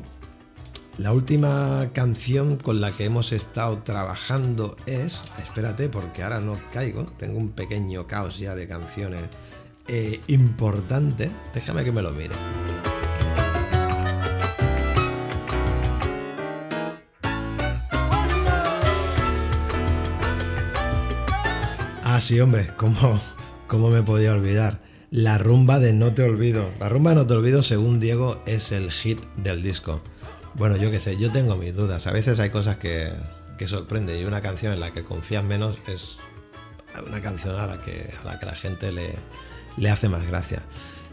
La 0.96 1.12
última 1.12 1.90
canción 1.92 2.56
con 2.56 2.80
la 2.80 2.92
que 2.92 3.04
hemos 3.04 3.32
estado 3.32 3.78
trabajando 3.78 4.76
es. 4.86 5.22
Espérate, 5.38 5.88
porque 5.88 6.22
ahora 6.22 6.38
no 6.38 6.56
caigo. 6.72 7.04
Tengo 7.18 7.36
un 7.36 7.50
pequeño 7.50 8.06
caos 8.06 8.38
ya 8.38 8.54
de 8.54 8.68
canciones 8.68 9.22
eh, 9.88 10.20
importante. 10.28 11.30
Déjame 11.52 11.84
que 11.84 11.90
me 11.90 12.00
lo 12.00 12.12
mire. 12.12 12.34
Ah, 22.14 22.20
sí, 22.20 22.38
hombre, 22.38 22.70
¿cómo, 22.76 23.20
cómo 23.66 23.90
me 23.90 24.04
podía 24.04 24.32
olvidar? 24.32 24.78
La 25.10 25.36
rumba 25.36 25.80
de 25.80 25.92
No 25.92 26.14
Te 26.14 26.22
Olvido. 26.22 26.70
La 26.78 26.88
rumba 26.88 27.10
de 27.10 27.16
No 27.16 27.26
Te 27.26 27.34
Olvido, 27.34 27.60
según 27.64 27.98
Diego, 27.98 28.40
es 28.46 28.70
el 28.70 28.92
hit 28.92 29.20
del 29.34 29.64
disco. 29.64 30.00
Bueno, 30.54 30.76
yo 30.76 30.92
qué 30.92 31.00
sé, 31.00 31.16
yo 31.16 31.32
tengo 31.32 31.56
mis 31.56 31.74
dudas. 31.74 32.06
A 32.06 32.12
veces 32.12 32.38
hay 32.38 32.50
cosas 32.50 32.76
que, 32.76 33.10
que 33.58 33.66
sorprenden 33.66 34.16
y 34.20 34.24
una 34.26 34.42
canción 34.42 34.72
en 34.72 34.78
la 34.78 34.92
que 34.92 35.02
confías 35.02 35.42
menos 35.42 35.76
es 35.88 36.20
una 37.04 37.20
canción 37.20 37.58
a 37.58 37.66
la 37.66 37.82
que 37.82 38.08
a 38.22 38.24
la, 38.24 38.38
que 38.38 38.46
la 38.46 38.54
gente 38.54 38.92
le, 38.92 39.08
le 39.76 39.90
hace 39.90 40.08
más 40.08 40.24
gracia. 40.28 40.62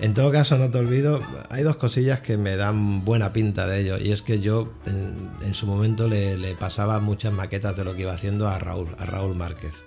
En 0.01 0.13
todo 0.13 0.31
caso, 0.31 0.59
no 0.59 0.69
te 0.69 0.77
olvido, 0.77 1.19
hay 1.49 1.63
dos 1.63 1.77
cosillas 1.77 2.19
que 2.19 2.37
me 2.37 2.57
dan 2.57 3.03
buena 3.03 3.33
pinta 3.33 3.65
de 3.65 3.79
ello. 3.79 3.97
Y 3.97 4.11
es 4.11 4.21
que 4.21 4.39
yo 4.39 4.71
en, 4.85 5.31
en 5.41 5.55
su 5.55 5.65
momento 5.65 6.07
le, 6.07 6.37
le 6.37 6.53
pasaba 6.53 6.99
muchas 6.99 7.33
maquetas 7.33 7.75
de 7.75 7.85
lo 7.85 7.95
que 7.95 8.03
iba 8.03 8.13
haciendo 8.13 8.47
a 8.47 8.59
Raúl, 8.59 8.89
a 8.99 9.05
Raúl 9.07 9.33
Márquez 9.33 9.83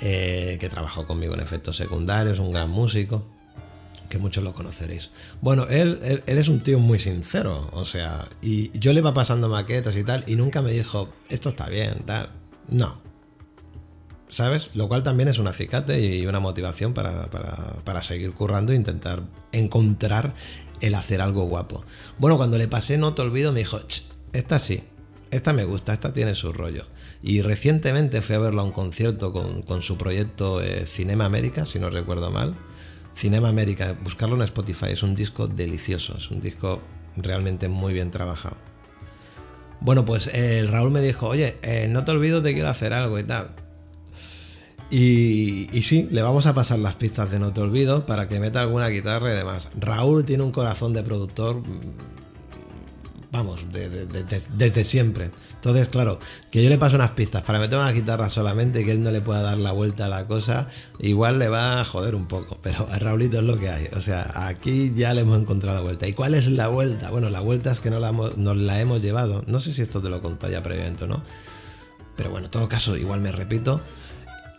eh, 0.00 0.56
que 0.60 0.68
trabajó 0.68 1.06
conmigo 1.06 1.34
en 1.34 1.40
efectos 1.40 1.76
secundarios, 1.76 2.38
un 2.38 2.52
gran 2.52 2.70
músico, 2.70 3.26
que 4.08 4.18
muchos 4.18 4.44
lo 4.44 4.54
conoceréis. 4.54 5.10
Bueno, 5.40 5.66
él, 5.68 6.22
es 6.26 6.48
un 6.48 6.60
tío 6.60 6.78
muy 6.78 6.98
sincero, 6.98 7.68
o 7.72 7.84
sea, 7.84 8.28
y 8.42 8.76
yo 8.78 8.92
le 8.92 9.00
iba 9.00 9.14
pasando 9.14 9.48
maquetas 9.48 9.96
y 9.96 10.04
tal, 10.04 10.24
y 10.26 10.36
nunca 10.36 10.62
me 10.62 10.72
dijo, 10.72 11.12
esto 11.28 11.48
está 11.48 11.68
bien, 11.68 12.02
tal. 12.04 12.28
No. 12.68 13.00
¿Sabes? 14.28 14.70
Lo 14.74 14.88
cual 14.88 15.02
también 15.02 15.28
es 15.28 15.38
un 15.38 15.46
acicate 15.46 16.00
y 16.00 16.26
una 16.26 16.40
motivación 16.40 16.94
para, 16.94 17.30
para, 17.30 18.02
seguir 18.02 18.32
currando 18.32 18.72
e 18.72 18.76
intentar 18.76 19.22
encontrar 19.52 20.34
el 20.80 20.94
hacer 20.94 21.20
algo 21.20 21.44
guapo. 21.44 21.84
Bueno, 22.18 22.36
cuando 22.36 22.58
le 22.58 22.68
pasé 22.68 22.98
No 22.98 23.14
Te 23.14 23.22
Olvido, 23.22 23.52
me 23.52 23.60
dijo, 23.60 23.78
"Ch, 23.78 24.02
esta 24.32 24.58
sí, 24.58 24.82
esta 25.30 25.52
me 25.52 25.64
gusta, 25.64 25.92
esta 25.92 26.12
tiene 26.12 26.34
su 26.34 26.52
rollo. 26.52 26.84
Y 27.26 27.42
recientemente 27.42 28.22
fui 28.22 28.36
a 28.36 28.38
verlo 28.38 28.60
a 28.60 28.64
un 28.64 28.70
concierto 28.70 29.32
con, 29.32 29.62
con 29.62 29.82
su 29.82 29.98
proyecto 29.98 30.62
eh, 30.62 30.86
Cinema 30.86 31.24
América, 31.24 31.66
si 31.66 31.80
no 31.80 31.90
recuerdo 31.90 32.30
mal. 32.30 32.54
Cinema 33.16 33.48
América, 33.48 33.98
buscarlo 34.04 34.36
en 34.36 34.42
Spotify, 34.42 34.90
es 34.90 35.02
un 35.02 35.16
disco 35.16 35.48
delicioso, 35.48 36.16
es 36.16 36.30
un 36.30 36.40
disco 36.40 36.80
realmente 37.16 37.68
muy 37.68 37.92
bien 37.92 38.12
trabajado. 38.12 38.56
Bueno, 39.80 40.04
pues 40.04 40.30
eh, 40.34 40.64
Raúl 40.70 40.92
me 40.92 41.00
dijo, 41.00 41.26
oye, 41.26 41.56
eh, 41.62 41.88
no 41.90 42.04
te 42.04 42.12
olvides, 42.12 42.44
te 42.44 42.54
quiero 42.54 42.68
hacer 42.68 42.92
algo 42.92 43.18
y 43.18 43.24
tal. 43.24 43.50
Y, 44.88 45.66
y, 45.76 45.82
sí, 45.82 46.06
le 46.12 46.22
vamos 46.22 46.46
a 46.46 46.54
pasar 46.54 46.78
las 46.78 46.94
pistas 46.94 47.32
de 47.32 47.40
No 47.40 47.52
Te 47.52 47.60
Olvido 47.60 48.06
para 48.06 48.28
que 48.28 48.38
meta 48.38 48.60
alguna 48.60 48.86
guitarra 48.86 49.32
y 49.32 49.36
demás. 49.36 49.66
Raúl 49.76 50.24
tiene 50.24 50.44
un 50.44 50.52
corazón 50.52 50.92
de 50.92 51.02
productor 51.02 51.60
vamos, 53.36 53.72
de, 53.72 53.88
de, 53.88 54.06
de, 54.06 54.42
desde 54.56 54.84
siempre. 54.84 55.30
Entonces, 55.54 55.88
claro, 55.88 56.18
que 56.50 56.62
yo 56.62 56.70
le 56.70 56.78
paso 56.78 56.96
unas 56.96 57.10
pistas 57.12 57.42
para 57.42 57.58
meter 57.58 57.78
una 57.78 57.90
guitarra 57.92 58.30
solamente 58.30 58.84
que 58.84 58.92
él 58.92 59.02
no 59.02 59.10
le 59.10 59.20
pueda 59.20 59.42
dar 59.42 59.58
la 59.58 59.72
vuelta 59.72 60.06
a 60.06 60.08
la 60.08 60.26
cosa, 60.26 60.68
igual 60.98 61.38
le 61.38 61.48
va 61.48 61.80
a 61.80 61.84
joder 61.84 62.14
un 62.14 62.26
poco, 62.26 62.58
pero 62.62 62.88
a 62.90 62.98
Raulito 62.98 63.38
es 63.38 63.44
lo 63.44 63.58
que 63.58 63.68
hay. 63.68 63.88
O 63.96 64.00
sea, 64.00 64.46
aquí 64.46 64.92
ya 64.94 65.12
le 65.14 65.22
hemos 65.22 65.40
encontrado 65.40 65.76
la 65.76 65.82
vuelta. 65.82 66.06
¿Y 66.06 66.12
cuál 66.12 66.34
es 66.34 66.46
la 66.46 66.68
vuelta? 66.68 67.10
Bueno, 67.10 67.30
la 67.30 67.40
vuelta 67.40 67.72
es 67.72 67.80
que 67.80 67.90
no 67.90 67.98
la 67.98 68.10
hemos, 68.10 68.36
nos 68.36 68.56
la 68.56 68.80
hemos 68.80 69.02
llevado. 69.02 69.44
No 69.46 69.58
sé 69.58 69.72
si 69.72 69.82
esto 69.82 70.00
te 70.00 70.08
lo 70.08 70.22
conté 70.22 70.50
ya 70.50 70.62
previamente 70.62 71.04
o 71.04 71.08
no. 71.08 71.22
Pero 72.16 72.30
bueno, 72.30 72.46
en 72.46 72.50
todo 72.50 72.68
caso, 72.68 72.96
igual 72.96 73.20
me 73.20 73.32
repito. 73.32 73.80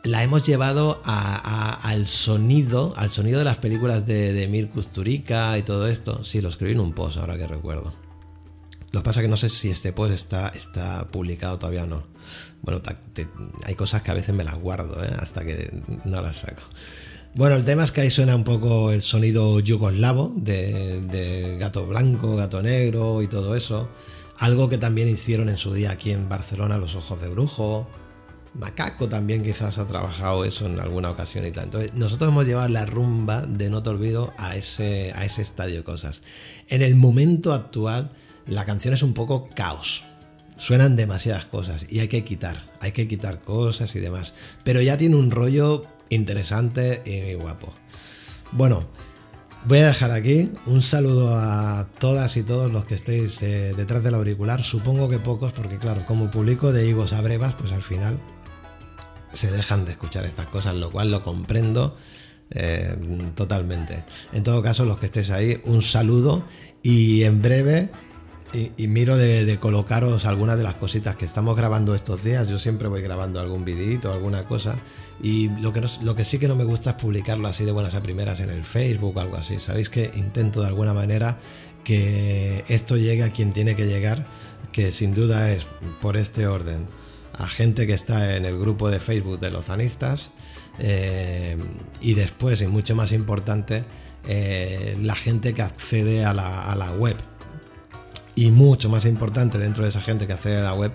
La 0.03 0.23
hemos 0.23 0.45
llevado 0.45 1.01
al 1.03 2.05
sonido, 2.05 2.93
al 2.95 3.09
sonido 3.09 3.39
de 3.39 3.45
las 3.45 3.57
películas 3.57 4.05
de, 4.05 4.31
de 4.31 4.47
Mir 4.47 4.69
Kusturica 4.69 5.57
y 5.57 5.63
todo 5.63 5.87
esto. 5.87 6.23
Sí, 6.23 6.39
lo 6.39 6.49
escribí 6.49 6.73
en 6.73 6.79
un 6.79 6.93
post, 6.93 7.17
ahora 7.17 7.37
que 7.37 7.47
recuerdo. 7.47 8.06
Lo 8.91 9.01
que 9.01 9.05
pasa 9.05 9.19
es 9.19 9.25
que 9.25 9.29
no 9.29 9.37
sé 9.37 9.49
si 9.49 9.69
este 9.69 9.91
post 9.91 10.13
está, 10.13 10.49
está 10.49 11.07
publicado 11.11 11.59
todavía 11.59 11.83
o 11.83 11.87
no. 11.87 12.07
Bueno, 12.61 12.81
hay 13.65 13.75
cosas 13.75 14.01
que 14.01 14.11
a 14.11 14.13
veces 14.13 14.33
me 14.33 14.43
las 14.43 14.55
guardo 14.55 15.03
¿eh? 15.03 15.09
hasta 15.19 15.43
que 15.45 15.81
no 16.05 16.21
las 16.21 16.37
saco. 16.37 16.63
Bueno, 17.35 17.55
el 17.55 17.65
tema 17.65 17.83
es 17.83 17.91
que 17.91 18.01
ahí 18.01 18.09
suena 18.09 18.35
un 18.35 18.43
poco 18.43 18.91
el 18.91 19.01
sonido 19.01 19.59
yugoslavo 19.59 20.33
de, 20.37 21.01
de 21.01 21.57
Gato 21.57 21.85
Blanco, 21.85 22.35
Gato 22.35 22.63
Negro 22.63 23.21
y 23.21 23.27
todo 23.27 23.55
eso. 23.55 23.89
Algo 24.39 24.69
que 24.69 24.77
también 24.77 25.07
hicieron 25.07 25.49
en 25.49 25.57
su 25.57 25.73
día 25.73 25.91
aquí 25.91 26.11
en 26.11 26.29
Barcelona, 26.29 26.77
Los 26.77 26.95
Ojos 26.95 27.21
de 27.21 27.27
Brujo. 27.27 27.87
Macaco 28.53 29.07
también 29.07 29.43
quizás 29.43 29.77
ha 29.77 29.85
trabajado 29.85 30.45
eso 30.45 30.65
en 30.65 30.79
alguna 30.79 31.11
ocasión 31.11 31.45
y 31.45 31.51
tal. 31.51 31.65
Entonces, 31.65 31.93
nosotros 31.93 32.29
hemos 32.29 32.45
llevado 32.45 32.67
la 32.69 32.85
rumba 32.85 33.45
de 33.45 33.69
No 33.69 33.83
Te 33.83 33.89
Olvido 33.89 34.33
a 34.37 34.55
ese, 34.55 35.11
a 35.15 35.25
ese 35.25 35.43
estadio 35.43 35.77
de 35.77 35.83
cosas. 35.83 36.23
En 36.69 36.81
el 36.81 36.95
momento 36.95 37.53
actual, 37.53 38.11
la 38.47 38.65
canción 38.65 38.93
es 38.93 39.03
un 39.03 39.13
poco 39.13 39.45
caos. 39.55 40.03
Suenan 40.57 40.95
demasiadas 40.95 41.45
cosas 41.45 41.85
y 41.89 41.99
hay 41.99 42.07
que 42.07 42.23
quitar, 42.23 42.71
hay 42.81 42.91
que 42.91 43.07
quitar 43.07 43.39
cosas 43.39 43.95
y 43.95 43.99
demás. 43.99 44.33
Pero 44.63 44.81
ya 44.81 44.97
tiene 44.97 45.15
un 45.15 45.29
rollo 45.29 45.83
interesante 46.09 47.03
y 47.05 47.35
guapo. 47.35 47.73
Bueno, 48.51 48.87
voy 49.65 49.79
a 49.79 49.87
dejar 49.87 50.11
aquí 50.11 50.49
un 50.65 50.81
saludo 50.81 51.35
a 51.35 51.87
todas 51.99 52.37
y 52.37 52.43
todos 52.43 52.71
los 52.71 52.85
que 52.85 52.95
estéis 52.95 53.41
eh, 53.43 53.73
detrás 53.75 54.01
del 54.03 54.15
auricular. 54.15 54.63
Supongo 54.63 55.09
que 55.09 55.19
pocos, 55.19 55.51
porque 55.51 55.77
claro, 55.77 56.05
como 56.05 56.31
publico 56.31 56.71
de 56.71 56.87
higos 56.87 57.13
a 57.13 57.21
brevas, 57.21 57.55
pues 57.55 57.71
al 57.71 57.83
final 57.83 58.19
se 59.33 59.51
dejan 59.51 59.85
de 59.85 59.91
escuchar 59.91 60.25
estas 60.25 60.47
cosas, 60.47 60.75
lo 60.75 60.89
cual 60.89 61.11
lo 61.11 61.21
comprendo 61.21 61.95
eh, 62.49 62.95
totalmente. 63.35 64.03
En 64.33 64.43
todo 64.43 64.61
caso, 64.61 64.85
los 64.85 64.97
que 64.97 65.07
estéis 65.07 65.29
ahí, 65.31 65.61
un 65.65 65.81
saludo 65.81 66.43
y 66.81 67.23
en 67.23 67.41
breve 67.41 67.89
y, 68.53 68.87
miro 68.87 69.17
de, 69.17 69.57
colocaros 69.59 70.25
algunas 70.25 70.57
de 70.57 70.63
las 70.63 70.75
cositas 70.75 71.15
que 71.15 71.25
estamos 71.25 71.55
grabando 71.57 71.93
estos 71.93 72.23
días. 72.23 72.47
Yo 72.47 72.59
siempre 72.59 72.87
voy 72.87 73.01
grabando 73.01 73.39
algún 73.39 73.65
videito, 73.65 74.11
alguna 74.11 74.43
cosa. 74.45 74.75
Y 75.21 75.49
lo 75.61 75.73
que, 75.73 75.83
lo 76.03 76.15
que 76.15 76.23
sí 76.23 76.39
que 76.39 76.47
no 76.47 76.55
me 76.55 76.63
gusta 76.63 76.91
es 76.91 76.95
publicarlo 76.95 77.47
así 77.47 77.65
de 77.65 77.71
buenas 77.71 77.95
a 77.95 78.01
primeras 78.01 78.39
en 78.39 78.49
el 78.49 78.63
Facebook 78.63 79.17
o 79.17 79.19
algo 79.19 79.35
así. 79.35 79.59
Sabéis 79.59 79.89
que 79.89 80.11
intento 80.15 80.61
de 80.61 80.67
alguna 80.67 80.93
manera 80.93 81.37
que 81.83 82.63
esto 82.69 82.97
llegue 82.97 83.23
a 83.23 83.31
quien 83.31 83.53
tiene 83.53 83.75
que 83.75 83.85
llegar, 83.85 84.25
que 84.71 84.91
sin 84.91 85.13
duda 85.13 85.51
es 85.51 85.67
por 86.01 86.15
este 86.15 86.47
orden. 86.47 86.87
A 87.33 87.47
gente 87.47 87.85
que 87.85 87.93
está 87.93 88.35
en 88.37 88.45
el 88.45 88.57
grupo 88.57 88.89
de 88.89 88.99
Facebook 88.99 89.39
de 89.39 89.51
los 89.51 89.65
zanistas. 89.65 90.31
Eh, 90.79 91.57
y 92.01 92.13
después, 92.13 92.61
y 92.61 92.67
mucho 92.67 92.95
más 92.95 93.11
importante, 93.11 93.83
eh, 94.27 94.97
la 95.01 95.15
gente 95.15 95.53
que 95.53 95.63
accede 95.63 96.23
a 96.23 96.33
la, 96.33 96.71
a 96.71 96.75
la 96.75 96.91
web 96.91 97.17
y 98.37 98.51
mucho 98.51 98.87
más 98.87 99.05
importante 99.05 99.57
dentro 99.57 99.83
de 99.83 99.89
esa 99.89 99.99
gente 99.99 100.27
que 100.27 100.33
a 100.33 100.61
la 100.61 100.75
web, 100.75 100.93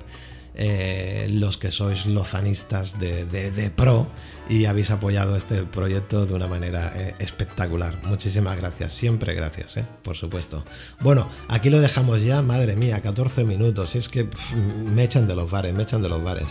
eh, 0.55 1.27
los 1.29 1.59
que 1.59 1.73
sois 1.73 2.07
lozanistas 2.07 3.01
de, 3.01 3.25
de, 3.25 3.51
de, 3.51 3.71
pro 3.71 4.07
y 4.49 4.67
habéis 4.67 4.93
apoyado 4.93 5.35
este 5.37 5.65
proyecto 5.65 6.25
de 6.25 6.35
una 6.35 6.47
manera 6.47 6.93
eh, 6.95 7.15
espectacular. 7.19 7.99
Muchísimas 8.05 8.57
gracias, 8.57 8.93
siempre 8.93 9.35
gracias, 9.35 9.77
eh, 9.77 9.87
por 10.05 10.17
supuesto. 10.17 10.65
Bueno, 11.01 11.29
aquí 11.49 11.69
lo 11.69 11.81
dejamos 11.81 12.23
ya, 12.23 12.43
madre 12.43 12.77
mía, 12.77 13.03
14 13.03 13.43
minutos. 13.45 13.97
Es 13.97 14.09
que 14.09 14.29
me 14.95 15.03
echan 15.03 15.27
de 15.27 15.35
los 15.35 15.51
bares, 15.51 15.75
me 15.75 15.83
echan 15.83 16.01
de 16.01 16.11
los 16.11 16.23
bares. 16.23 16.47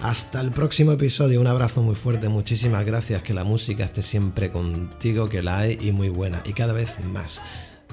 Hasta 0.00 0.42
el 0.42 0.50
próximo 0.50 0.92
episodio, 0.92 1.40
un 1.40 1.46
abrazo 1.46 1.80
muy 1.80 1.94
fuerte, 1.94 2.28
muchísimas 2.28 2.84
gracias, 2.84 3.22
que 3.22 3.32
la 3.32 3.44
música 3.44 3.84
esté 3.84 4.02
siempre 4.02 4.50
contigo, 4.50 5.30
que 5.30 5.42
la 5.42 5.60
hay 5.60 5.78
y 5.80 5.92
muy 5.92 6.10
buena, 6.10 6.42
y 6.44 6.52
cada 6.52 6.74
vez 6.74 7.02
más. 7.02 7.40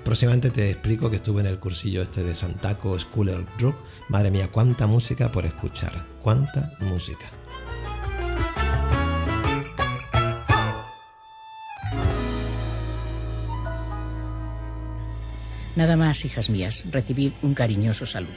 Próximamente 0.03 0.49
te 0.49 0.69
explico 0.69 1.09
que 1.09 1.17
estuve 1.17 1.41
en 1.41 1.47
el 1.47 1.59
cursillo 1.59 2.01
este 2.01 2.23
de 2.23 2.35
Santaco 2.35 2.97
School 2.97 3.29
of 3.29 3.45
Rock. 3.59 3.75
Madre 4.09 4.31
mía, 4.31 4.49
cuánta 4.51 4.87
música 4.87 5.31
por 5.31 5.45
escuchar. 5.45 6.05
Cuánta 6.21 6.73
música. 6.79 7.31
Nada 15.75 15.95
más, 15.95 16.25
hijas 16.25 16.49
mías, 16.49 16.83
recibid 16.91 17.31
un 17.41 17.53
cariñoso 17.53 18.05
saludo. 18.05 18.29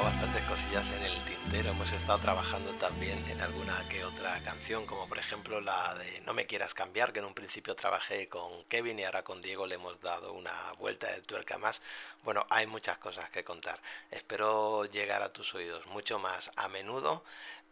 Bastantes 0.00 0.42
cosillas 0.44 0.90
en 0.92 1.02
el 1.04 1.24
tintero. 1.24 1.70
Hemos 1.70 1.92
estado 1.92 2.18
trabajando 2.18 2.70
también 2.72 3.22
en 3.28 3.40
alguna 3.40 3.76
que 3.90 4.04
otra 4.04 4.40
canción, 4.42 4.86
como 4.86 5.06
por 5.06 5.18
ejemplo 5.18 5.60
la 5.60 5.94
de 5.94 6.20
No 6.22 6.32
me 6.32 6.46
quieras 6.46 6.72
cambiar, 6.72 7.12
que 7.12 7.18
en 7.18 7.26
un 7.26 7.34
principio 7.34 7.74
trabajé 7.74 8.28
con 8.28 8.64
Kevin 8.64 8.98
y 8.98 9.04
ahora 9.04 9.22
con 9.22 9.42
Diego 9.42 9.66
le 9.66 9.74
hemos 9.74 10.00
dado 10.00 10.32
una 10.32 10.72
vuelta 10.78 11.12
de 11.12 11.20
tuerca 11.20 11.58
más. 11.58 11.82
Bueno, 12.24 12.46
hay 12.48 12.66
muchas 12.66 12.96
cosas 12.98 13.28
que 13.30 13.44
contar. 13.44 13.80
Espero 14.10 14.86
llegar 14.86 15.22
a 15.22 15.32
tus 15.32 15.54
oídos 15.54 15.84
mucho 15.86 16.18
más 16.18 16.50
a 16.56 16.68
menudo 16.68 17.22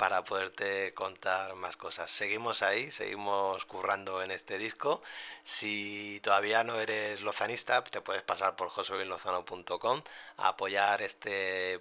para 0.00 0.24
poderte 0.24 0.94
contar 0.94 1.54
más 1.56 1.76
cosas. 1.76 2.10
Seguimos 2.10 2.62
ahí, 2.62 2.90
seguimos 2.90 3.66
currando 3.66 4.22
en 4.22 4.30
este 4.30 4.56
disco. 4.56 5.02
Si 5.44 6.20
todavía 6.22 6.64
no 6.64 6.80
eres 6.80 7.20
lozanista, 7.20 7.84
te 7.84 8.00
puedes 8.00 8.22
pasar 8.22 8.56
por 8.56 8.70
joseluislozano.com 8.70 10.02
a 10.38 10.48
apoyar 10.48 11.02
este 11.02 11.78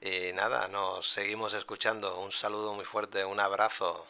Y 0.00 0.32
nada, 0.34 0.68
nos 0.68 1.08
seguimos 1.08 1.54
escuchando. 1.54 2.18
Un 2.20 2.32
saludo 2.32 2.74
muy 2.74 2.84
fuerte, 2.84 3.24
un 3.24 3.40
abrazo. 3.40 4.06